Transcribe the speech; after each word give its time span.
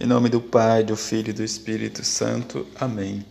Em 0.00 0.08
nome 0.08 0.28
do 0.28 0.40
Pai, 0.40 0.82
do 0.82 0.96
Filho 0.96 1.30
e 1.30 1.32
do 1.32 1.44
Espírito 1.44 2.04
Santo. 2.04 2.66
Amém. 2.74 3.24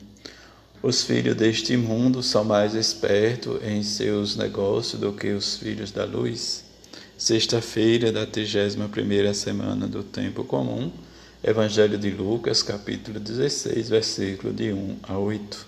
Os 0.82 1.04
filhos 1.04 1.36
deste 1.36 1.76
mundo 1.76 2.24
são 2.24 2.46
mais 2.46 2.74
espertos 2.74 3.62
em 3.62 3.84
seus 3.84 4.38
negócios 4.38 5.00
do 5.00 5.12
que 5.12 5.34
os 5.34 5.58
filhos 5.58 5.92
da 5.92 6.06
luz. 6.06 6.64
Sexta-feira 7.18 8.14
da 8.14 8.26
31ª 8.26 9.34
semana 9.34 9.88
do 9.88 10.04
tempo 10.04 10.46
comum. 10.46 10.90
Evangelho 11.44 11.98
de 11.98 12.10
Lucas, 12.12 12.64
capítulo 12.64 13.20
16, 13.20 13.90
versículo 13.90 14.54
de 14.54 14.72
1 14.72 15.00
a 15.04 15.18
8. 15.18 15.68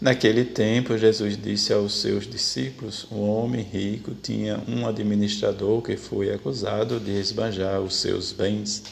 Naquele 0.00 0.46
tempo, 0.46 0.96
Jesus 0.96 1.36
disse 1.36 1.74
aos 1.74 2.00
seus 2.00 2.26
discípulos: 2.26 3.06
Um 3.12 3.20
homem 3.20 3.62
rico 3.62 4.14
tinha 4.14 4.62
um 4.66 4.88
administrador 4.88 5.82
que 5.82 5.98
foi 5.98 6.32
acusado 6.32 6.98
de 6.98 7.10
esbanjar 7.10 7.82
os 7.82 7.96
seus 7.96 8.32
bens. 8.32 8.82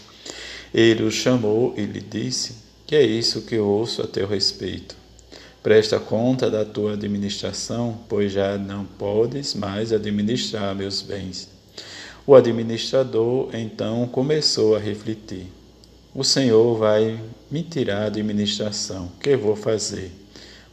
Ele 0.72 1.02
o 1.02 1.10
chamou 1.10 1.74
e 1.76 1.82
lhe 1.82 2.00
disse: 2.00 2.54
Que 2.86 2.94
é 2.96 3.02
isso 3.02 3.42
que 3.42 3.58
ouço 3.58 4.02
a 4.02 4.06
teu 4.06 4.26
respeito? 4.26 4.96
Presta 5.62 6.00
conta 6.00 6.50
da 6.50 6.64
tua 6.64 6.94
administração, 6.94 7.98
pois 8.08 8.32
já 8.32 8.56
não 8.56 8.84
podes 8.84 9.54
mais 9.54 9.92
administrar 9.92 10.74
meus 10.74 11.02
bens. 11.02 11.50
O 12.26 12.34
administrador 12.34 13.50
então 13.52 14.06
começou 14.06 14.76
a 14.76 14.78
refletir: 14.78 15.46
O 16.14 16.22
Senhor 16.22 16.76
vai 16.78 17.20
me 17.50 17.62
tirar 17.62 18.02
a 18.02 18.06
administração. 18.06 19.10
Que 19.20 19.36
vou 19.36 19.56
fazer? 19.56 20.12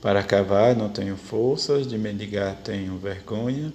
Para 0.01 0.23
cavar 0.23 0.75
não 0.75 0.89
tenho 0.89 1.17
forças, 1.17 1.87
de 1.87 1.97
mendigar 1.97 2.55
tenho 2.63 2.97
vergonha. 2.97 3.73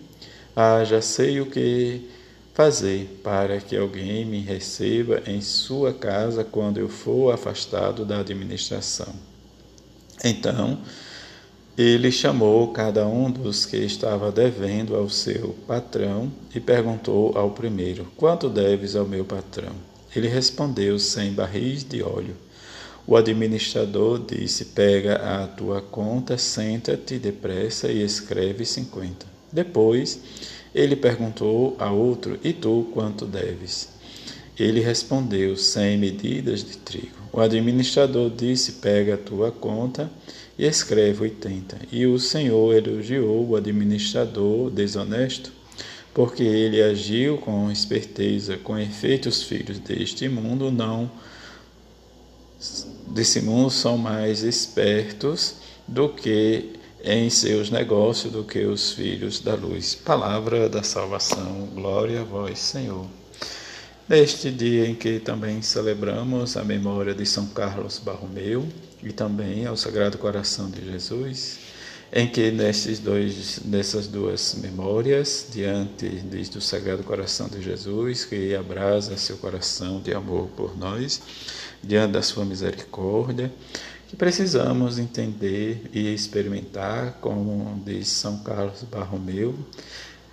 Ah, 0.54 0.84
já 0.84 1.02
sei 1.02 1.40
o 1.40 1.46
que 1.46 2.08
fazer 2.54 3.20
para 3.22 3.60
que 3.60 3.76
alguém 3.76 4.24
me 4.24 4.40
receba 4.40 5.22
em 5.26 5.40
sua 5.40 5.92
casa 5.92 6.44
quando 6.44 6.78
eu 6.78 6.88
for 6.88 7.32
afastado 7.32 8.04
da 8.04 8.20
administração. 8.20 9.14
Então, 10.22 10.78
ele 11.76 12.12
chamou 12.12 12.68
cada 12.68 13.06
um 13.06 13.30
dos 13.30 13.64
que 13.64 13.78
estava 13.78 14.30
devendo 14.30 14.94
ao 14.94 15.08
seu 15.08 15.56
patrão 15.66 16.30
e 16.54 16.60
perguntou 16.60 17.36
ao 17.36 17.50
primeiro: 17.50 18.06
Quanto 18.16 18.48
deves 18.48 18.94
ao 18.94 19.06
meu 19.06 19.24
patrão? 19.24 19.72
Ele 20.14 20.28
respondeu: 20.28 20.98
Cem 20.98 21.32
barris 21.32 21.82
de 21.82 22.02
óleo. 22.02 22.36
O 23.06 23.16
administrador 23.16 24.18
disse: 24.18 24.66
Pega 24.66 25.16
a 25.16 25.46
tua 25.46 25.80
conta, 25.80 26.36
senta-te 26.36 27.18
depressa 27.18 27.90
e 27.90 28.02
escreve 28.02 28.66
cinquenta. 28.66 29.26
Depois 29.50 30.20
ele 30.74 30.96
perguntou 30.96 31.76
a 31.78 31.90
outro: 31.90 32.38
E 32.42 32.52
tu 32.52 32.88
quanto 32.92 33.26
deves? 33.26 33.88
Ele 34.58 34.80
respondeu: 34.80 35.56
Cem 35.56 35.98
medidas 35.98 36.64
de 36.64 36.76
trigo. 36.78 37.16
O 37.32 37.40
administrador 37.40 38.30
disse: 38.30 38.72
Pega 38.72 39.14
a 39.14 39.18
tua 39.18 39.50
conta 39.50 40.10
e 40.58 40.66
escreve 40.66 41.22
oitenta. 41.22 41.78
E 41.90 42.06
o 42.06 42.18
Senhor 42.18 42.74
elogiou 42.74 43.48
o 43.48 43.56
administrador 43.56 44.70
desonesto, 44.70 45.52
porque 46.12 46.42
ele 46.42 46.82
agiu 46.82 47.38
com 47.38 47.70
esperteza. 47.70 48.56
Com 48.56 48.78
efeito, 48.78 49.28
os 49.28 49.42
filhos 49.42 49.78
deste 49.78 50.28
mundo 50.28 50.70
não 50.70 51.10
desse 53.08 53.40
mundo 53.40 53.70
são 53.70 53.98
mais 53.98 54.42
espertos 54.42 55.56
do 55.86 56.08
que 56.08 56.70
em 57.04 57.28
seus 57.28 57.70
negócios 57.70 58.32
do 58.32 58.44
que 58.44 58.60
os 58.60 58.92
filhos 58.92 59.40
da 59.40 59.54
luz. 59.54 59.94
Palavra 59.94 60.68
da 60.68 60.82
salvação, 60.82 61.68
glória 61.74 62.20
a 62.20 62.24
vós, 62.24 62.58
Senhor. 62.58 63.06
Neste 64.08 64.50
dia 64.50 64.86
em 64.86 64.94
que 64.94 65.18
também 65.18 65.62
celebramos 65.62 66.56
a 66.56 66.62
memória 66.62 67.14
de 67.14 67.26
São 67.26 67.46
Carlos 67.46 67.98
Barromeu 67.98 68.68
e 69.02 69.12
também 69.12 69.66
ao 69.66 69.76
Sagrado 69.76 70.18
Coração 70.18 70.70
de 70.70 70.84
Jesus, 70.84 71.58
em 72.12 72.28
que 72.28 72.50
nestes 72.50 72.98
dois, 72.98 73.60
nessas 73.64 74.06
duas 74.06 74.54
memórias, 74.54 75.46
diante 75.50 76.08
do 76.08 76.60
Sagrado 76.60 77.02
Coração 77.02 77.48
de 77.48 77.62
Jesus, 77.62 78.24
que 78.24 78.54
abrasa 78.54 79.16
seu 79.16 79.38
coração 79.38 80.00
de 80.00 80.12
amor 80.14 80.48
por 80.48 80.76
nós, 80.76 81.20
diante 81.82 82.12
da 82.12 82.22
sua 82.22 82.44
misericórdia, 82.44 83.50
que 84.12 84.16
precisamos 84.16 84.98
entender 84.98 85.88
e 85.90 86.12
experimentar, 86.12 87.16
como 87.22 87.82
diz 87.82 88.08
São 88.08 88.40
Carlos 88.40 88.82
Barromeu, 88.82 89.54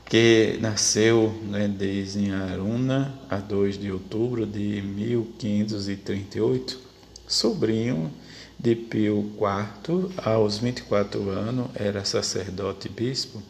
que 0.03 0.57
nasceu 0.59 1.33
né, 1.43 1.73
em 2.17 2.33
Aruna, 2.33 3.17
a 3.29 3.37
2 3.37 3.79
de 3.79 3.89
outubro 3.89 4.45
de 4.45 4.81
1538, 4.81 6.77
sobrinho 7.25 8.11
de 8.59 8.75
Pio 8.75 9.31
IV, 9.39 10.11
aos 10.17 10.57
24 10.57 11.29
anos, 11.29 11.69
era 11.73 12.03
sacerdote 12.03 12.89
e 12.89 12.91
bispo 12.91 13.41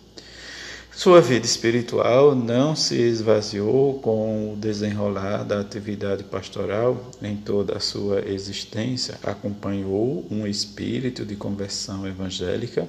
sua 1.00 1.22
vida 1.22 1.46
espiritual 1.46 2.36
não 2.36 2.76
se 2.76 2.96
esvaziou 2.96 4.02
com 4.02 4.52
o 4.52 4.58
desenrolar 4.58 5.46
da 5.46 5.62
atividade 5.62 6.26
pastoral 6.26 7.10
em 7.22 7.38
toda 7.38 7.78
a 7.78 7.80
sua 7.80 8.28
existência. 8.28 9.18
Acompanhou 9.24 10.28
um 10.30 10.46
espírito 10.46 11.26
de 11.26 11.38
conversão 11.38 12.06
evangélica 12.06 12.86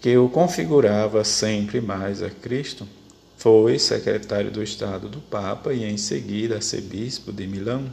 que 0.00 0.16
o 0.16 0.30
configurava 0.30 1.22
sempre 1.24 1.78
mais 1.78 2.22
a 2.22 2.30
Cristo. 2.30 2.88
Foi 3.36 3.78
secretário 3.78 4.50
do 4.50 4.62
Estado 4.62 5.06
do 5.06 5.20
Papa 5.20 5.74
e, 5.74 5.84
em 5.84 5.98
seguida, 5.98 6.54
arcebispo 6.54 7.30
de 7.34 7.46
Milão. 7.46 7.92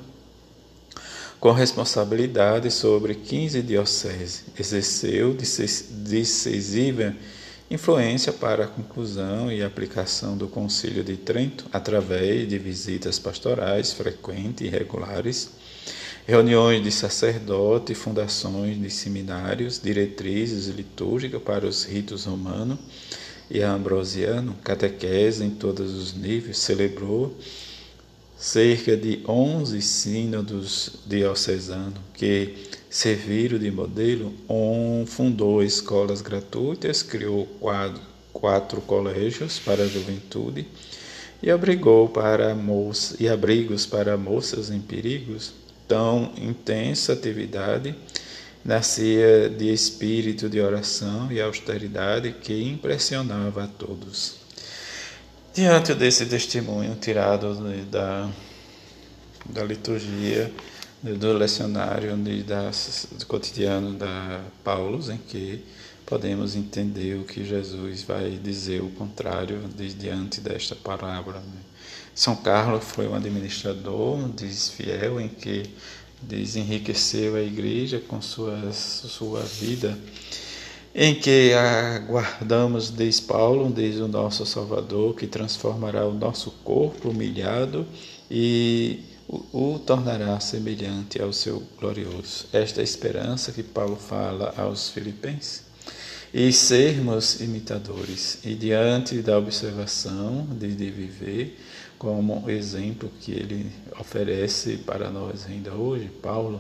Com 1.38 1.52
responsabilidade 1.52 2.72
sobre 2.72 3.14
15 3.14 3.62
dioceses, 3.62 4.46
exerceu 4.58 5.36
decisiva 5.36 7.14
influência 7.70 8.32
para 8.32 8.66
a 8.66 8.68
conclusão 8.68 9.52
e 9.52 9.64
aplicação 9.64 10.38
do 10.38 10.48
Concílio 10.48 11.04
de 11.04 11.18
Trento 11.18 11.66
através 11.72 12.48
de 12.48 12.58
visitas 12.58 13.18
pastorais 13.18 13.94
frequentes 13.94 14.68
e 14.68 14.70
regulares, 14.70 15.52
reuniões 16.28 16.84
de 16.84 16.92
sacerdote, 16.92 17.96
fundações 17.96 18.80
de 18.80 18.90
seminários, 18.90 19.82
diretrizes 19.82 20.68
litúrgicas 20.68 21.42
para 21.42 21.66
os 21.66 21.84
ritos 21.84 22.26
romanos 22.26 22.80
e 23.50 23.62
ambrosiano, 23.62 24.56
catequese 24.64 25.44
em 25.44 25.50
todos 25.50 25.94
os 25.94 26.14
níveis, 26.14 26.58
celebrou 26.58 27.36
cerca 28.38 28.98
de 28.98 29.24
11 29.28 29.82
sínodos 29.82 30.98
diocesanos 31.06 32.00
que 32.14 32.56
serviram 32.94 33.58
de 33.58 33.72
modelo, 33.72 34.32
um 34.48 35.04
fundou 35.08 35.64
escolas 35.64 36.22
gratuitas, 36.22 37.02
criou 37.02 37.48
quatro, 37.60 38.00
quatro 38.32 38.82
colégios 38.82 39.58
para 39.58 39.82
a 39.82 39.88
juventude 39.88 40.68
e 41.42 41.50
abrigou 41.50 42.08
para 42.08 42.54
moças 42.54 43.20
e 43.20 43.28
abrigos 43.28 43.88
para 43.88 44.16
moças 44.16 44.70
em 44.70 44.80
perigos. 44.80 45.54
Tão 45.88 46.34
intensa 46.38 47.14
atividade 47.14 47.96
nascia 48.64 49.50
de 49.50 49.74
espírito 49.74 50.48
de 50.48 50.62
oração 50.62 51.32
e 51.32 51.42
austeridade 51.42 52.32
que 52.32 52.64
impressionava 52.64 53.64
a 53.64 53.68
todos. 53.68 54.36
Diante 55.52 55.96
desse 55.96 56.28
testemunho 56.28 56.96
tirado 57.02 57.56
da, 57.90 58.30
da 59.48 59.64
liturgia, 59.64 60.52
do 61.04 61.34
lecionário 61.34 62.16
de, 62.16 62.44
das, 62.44 63.08
do 63.12 63.26
cotidiano 63.26 63.94
da 63.94 64.42
Paulo, 64.64 65.00
em 65.12 65.18
que 65.18 65.64
podemos 66.06 66.56
entender 66.56 67.20
o 67.20 67.26
que 67.26 67.44
Jesus 67.44 68.04
vai 68.04 68.40
dizer 68.42 68.82
o 68.82 68.90
contrário 68.90 69.60
de, 69.76 69.94
diante 69.94 70.40
desta 70.40 70.76
parábola. 70.76 71.40
Né? 71.40 71.62
São 72.16 72.36
Carlos 72.38 72.84
foi 72.86 73.08
um 73.08 73.16
administrador, 73.16 74.30
diz 74.30 74.70
fiel, 74.70 75.20
em 75.20 75.28
que 75.28 75.64
diz 76.22 76.56
enriqueceu 76.56 77.36
a 77.36 77.42
igreja 77.42 78.00
com 78.00 78.22
sua, 78.22 78.72
sua 78.72 79.42
vida 79.42 79.98
em 80.96 81.16
que 81.16 81.52
aguardamos, 81.54 82.96
diz 82.96 83.20
Paulo, 83.20 83.72
diz 83.74 83.98
o 83.98 84.08
nosso 84.08 84.46
Salvador, 84.46 85.16
que 85.16 85.26
transformará 85.26 86.06
o 86.06 86.14
nosso 86.14 86.52
corpo 86.64 87.10
humilhado 87.10 87.86
e 88.30 89.00
o, 89.52 89.80
tornará 89.80 90.40
semelhante 90.40 91.22
ao 91.22 91.34
seu 91.34 91.64
glorioso. 91.80 92.46
Esta 92.54 92.80
é 92.80 92.82
a 92.82 92.84
esperança 92.84 93.52
que 93.52 93.64
Paulo 93.64 93.96
fala 93.96 94.54
aos 94.58 94.90
Filipenses. 94.90 95.64
E 96.34 96.52
sermos 96.52 97.42
imitadores, 97.42 98.40
e 98.44 98.56
diante 98.56 99.22
da 99.22 99.38
observação 99.38 100.48
de, 100.52 100.74
de 100.76 100.90
viver, 100.90 101.60
como 101.98 102.50
exemplo 102.50 103.10
que 103.22 103.32
ele 103.32 103.72
oferece 104.00 104.78
para 104.78 105.10
nós 105.10 105.46
ainda 105.46 105.72
hoje, 105.74 106.10
Paulo, 106.22 106.60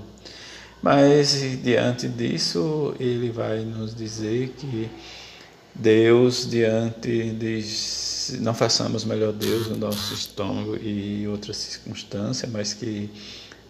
mas 0.81 1.31
diante 1.63 2.07
disso, 2.07 2.93
ele 2.99 3.29
vai 3.31 3.59
nos 3.59 3.95
dizer 3.95 4.49
que 4.49 4.89
Deus, 5.75 6.49
diante 6.49 7.31
de. 7.31 7.63
Não 8.39 8.53
façamos 8.53 9.03
melhor 9.03 9.33
Deus 9.33 9.67
no 9.67 9.75
nosso 9.75 10.13
estômago 10.13 10.77
e 10.77 11.27
outras 11.27 11.57
circunstâncias, 11.57 12.49
mas 12.49 12.73
que 12.73 13.09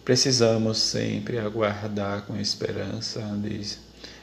precisamos 0.04 0.78
sempre 0.78 1.38
aguardar 1.38 2.22
com 2.22 2.36
esperança, 2.36 3.20
diz 3.42 3.78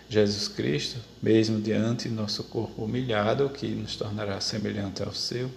Jesus 0.08 0.48
Cristo, 0.48 0.98
mesmo 1.22 1.60
diante 1.60 2.08
do 2.08 2.16
nosso 2.16 2.44
corpo 2.44 2.84
humilhado, 2.84 3.50
que 3.50 3.68
nos 3.68 3.96
tornará 3.96 4.40
semelhante 4.40 5.02
ao 5.02 5.14
seu, 5.14 5.50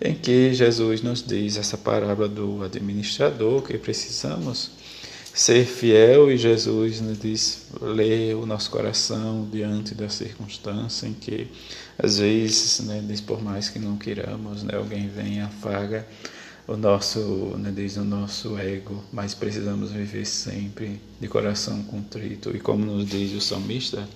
em 0.00 0.14
que 0.14 0.52
Jesus 0.52 1.00
nos 1.00 1.24
diz 1.24 1.56
essa 1.56 1.78
parábola 1.78 2.28
do 2.28 2.62
administrador, 2.62 3.62
que 3.62 3.78
precisamos 3.78 4.72
ser 5.36 5.66
fiel 5.66 6.32
e 6.32 6.38
Jesus 6.38 7.02
nos 7.02 7.18
diz 7.18 7.66
ler 7.82 8.34
o 8.34 8.46
nosso 8.46 8.70
coração 8.70 9.46
diante 9.52 9.94
da 9.94 10.08
circunstância 10.08 11.06
em 11.06 11.12
que 11.12 11.46
às 11.98 12.18
vezes 12.18 12.80
né, 12.80 13.04
diz 13.06 13.20
por 13.20 13.42
mais 13.42 13.68
que 13.68 13.78
não 13.78 13.98
queiramos 13.98 14.62
né, 14.62 14.74
alguém 14.74 15.08
vem 15.08 15.36
e 15.36 15.40
afaga 15.40 16.06
o 16.66 16.74
nosso, 16.74 17.20
né, 17.58 17.70
diz 17.70 17.98
o 17.98 18.02
nosso 18.02 18.56
ego, 18.58 19.04
mas 19.12 19.34
precisamos 19.34 19.92
viver 19.92 20.24
sempre 20.24 20.98
de 21.20 21.28
coração 21.28 21.82
contrito 21.82 22.56
e 22.56 22.58
como 22.58 22.86
nos 22.86 23.06
diz 23.06 23.34
o 23.34 23.40
salmista, 23.40 24.08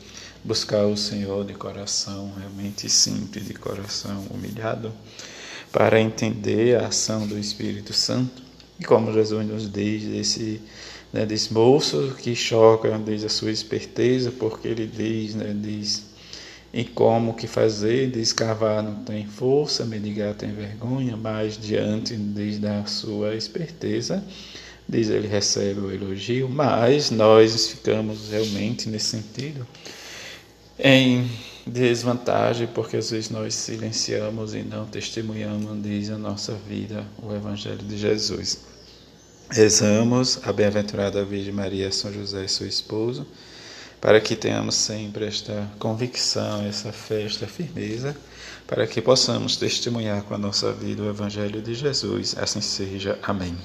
buscar 0.43 0.87
o 0.87 0.97
Senhor 0.97 1.45
de 1.45 1.53
coração 1.53 2.33
realmente 2.39 2.89
simples, 2.89 3.47
de 3.47 3.53
coração 3.53 4.27
humilhado, 4.31 4.91
para 5.71 6.01
entender 6.01 6.77
a 6.77 6.87
ação 6.87 7.27
do 7.27 7.39
Espírito 7.39 7.93
Santo. 7.93 8.43
E 8.81 8.85
como 8.85 9.13
Jesus 9.13 9.47
nos 9.47 9.71
diz, 9.71 10.05
esse, 10.05 10.61
né, 11.13 11.27
desse 11.27 11.53
moço 11.53 12.15
que 12.19 12.35
choca, 12.35 12.99
diz 12.99 13.25
a 13.25 13.29
sua 13.29 13.51
esperteza, 13.51 14.31
porque 14.31 14.69
ele 14.69 14.87
diz, 14.87 15.35
né, 15.35 15.55
diz 15.57 16.11
e 16.73 16.85
como 16.85 17.35
que 17.35 17.49
fazer, 17.49 18.11
diz 18.11 18.33
cavar 18.33 18.83
não 18.83 19.03
tem 19.03 19.27
força, 19.27 19.85
mendigar 19.85 20.35
tem 20.35 20.53
vergonha, 20.53 21.17
mas 21.17 21.59
diante 21.59 22.17
diz 22.17 22.59
da 22.59 22.87
sua 22.87 23.35
esperteza, 23.35 24.23
diz 24.89 25.11
ele 25.11 25.27
recebe 25.27 25.81
o 25.81 25.91
elogio, 25.91 26.49
mas 26.49 27.11
nós 27.11 27.69
ficamos 27.69 28.31
realmente 28.31 28.89
nesse 28.89 29.07
sentido 29.07 29.67
em 30.79 31.29
desvantagem, 31.67 32.69
porque 32.69 32.97
às 32.97 33.11
vezes 33.11 33.31
nós 33.31 33.55
silenciamos 33.55 34.55
e 34.55 34.63
não 34.63 34.87
testemunhamos, 34.87 35.83
diz 35.83 36.09
a 36.11 36.17
nossa 36.17 36.55
vida, 36.69 37.05
o 37.23 37.35
Evangelho 37.35 37.79
de 37.79 37.99
Jesus. 37.99 38.59
Rezamos 39.53 40.39
a 40.45 40.53
bem-aventurada 40.53 41.25
Virgem 41.25 41.53
Maria, 41.53 41.91
São 41.91 42.13
José, 42.13 42.47
seu 42.47 42.69
esposo, 42.69 43.27
para 44.01 44.21
que 44.21 44.37
tenhamos 44.37 44.77
sempre 44.77 45.27
esta 45.27 45.69
convicção, 45.77 46.65
essa 46.65 46.93
fé, 46.93 47.25
esta 47.25 47.49
firmeza, 47.49 48.17
para 48.65 48.87
que 48.87 49.03
possamos 49.03 49.57
testemunhar 49.57 50.23
com 50.23 50.35
a 50.35 50.39
nossa 50.39 50.73
vida 50.73 51.03
o 51.03 51.09
Evangelho 51.09 51.61
de 51.61 51.75
Jesus. 51.75 52.37
Assim 52.39 52.61
seja. 52.61 53.19
Amém. 53.25 53.57